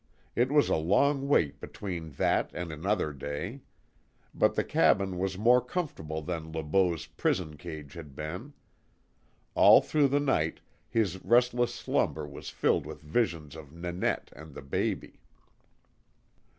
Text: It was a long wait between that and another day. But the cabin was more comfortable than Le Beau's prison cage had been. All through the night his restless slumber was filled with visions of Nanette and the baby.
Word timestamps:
It 0.35 0.51
was 0.51 0.67
a 0.67 0.77
long 0.77 1.27
wait 1.27 1.59
between 1.61 2.13
that 2.13 2.49
and 2.55 2.71
another 2.71 3.13
day. 3.13 3.61
But 4.33 4.55
the 4.55 4.63
cabin 4.63 5.19
was 5.19 5.37
more 5.37 5.61
comfortable 5.63 6.23
than 6.23 6.51
Le 6.51 6.63
Beau's 6.63 7.05
prison 7.05 7.55
cage 7.55 7.93
had 7.93 8.15
been. 8.15 8.53
All 9.53 9.79
through 9.79 10.07
the 10.07 10.19
night 10.19 10.59
his 10.89 11.23
restless 11.23 11.75
slumber 11.75 12.25
was 12.25 12.49
filled 12.49 12.87
with 12.87 13.03
visions 13.03 13.55
of 13.55 13.71
Nanette 13.73 14.33
and 14.35 14.55
the 14.55 14.63
baby. 14.63 15.19